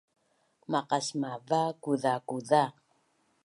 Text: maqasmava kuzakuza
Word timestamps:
maqasmava 0.71 1.61
kuzakuza 1.83 2.63